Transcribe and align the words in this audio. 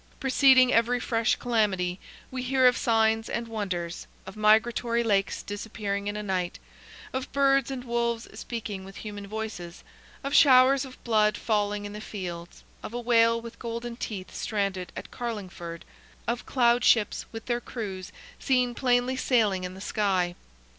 Preceding 0.19 0.73
every 0.73 0.99
fresh 0.99 1.35
calamity, 1.35 1.99
we 2.31 2.41
hear 2.41 2.65
of 2.65 2.75
signs 2.75 3.29
and 3.29 3.47
wonders, 3.47 4.07
of 4.25 4.35
migratory 4.35 5.03
lakes 5.03 5.43
disappearing 5.43 6.07
in 6.07 6.17
a 6.17 6.23
night, 6.23 6.57
of 7.13 7.31
birds 7.31 7.69
and 7.69 7.83
wolves 7.83 8.27
speaking 8.33 8.83
with 8.83 8.95
human 8.95 9.27
voices, 9.27 9.83
of 10.23 10.33
showers 10.33 10.85
of 10.85 11.03
blood 11.03 11.37
falling 11.37 11.85
in 11.85 11.93
the 11.93 12.01
fields, 12.01 12.63
of 12.81 12.95
a 12.95 12.99
whale 12.99 13.39
with 13.39 13.59
golden 13.59 13.95
teeth 13.95 14.33
stranded 14.33 14.91
at 14.95 15.11
Carlingford, 15.11 15.85
of 16.27 16.47
cloud 16.47 16.83
ships, 16.83 17.27
with 17.31 17.45
their 17.45 17.61
crews, 17.61 18.11
seen 18.39 18.73
plainly 18.73 19.15
sailing 19.15 19.63
in 19.63 19.75
the 19.75 19.79
sky. 19.81 20.33